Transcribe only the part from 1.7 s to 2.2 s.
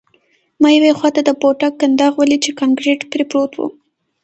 کنداغ